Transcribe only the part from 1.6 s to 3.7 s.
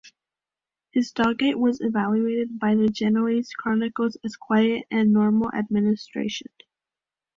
evaluated by the Genoese